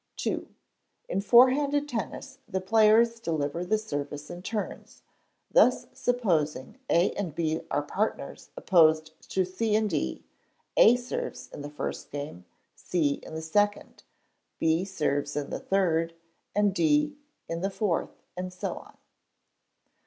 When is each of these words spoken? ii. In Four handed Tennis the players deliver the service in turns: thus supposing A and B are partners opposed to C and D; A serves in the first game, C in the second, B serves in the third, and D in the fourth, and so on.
ii. 0.25 0.47
In 1.07 1.21
Four 1.21 1.51
handed 1.51 1.87
Tennis 1.87 2.39
the 2.47 2.59
players 2.59 3.19
deliver 3.19 3.63
the 3.63 3.77
service 3.77 4.31
in 4.31 4.41
turns: 4.41 5.03
thus 5.51 5.85
supposing 5.93 6.79
A 6.89 7.11
and 7.11 7.35
B 7.35 7.61
are 7.69 7.83
partners 7.83 8.49
opposed 8.57 9.11
to 9.29 9.45
C 9.45 9.75
and 9.75 9.87
D; 9.87 10.23
A 10.75 10.95
serves 10.95 11.49
in 11.53 11.61
the 11.61 11.69
first 11.69 12.09
game, 12.09 12.45
C 12.73 13.19
in 13.21 13.35
the 13.35 13.43
second, 13.43 14.01
B 14.57 14.83
serves 14.85 15.35
in 15.35 15.51
the 15.51 15.59
third, 15.59 16.15
and 16.55 16.73
D 16.73 17.19
in 17.47 17.61
the 17.61 17.69
fourth, 17.69 18.23
and 18.35 18.51
so 18.51 18.77
on. 18.79 18.97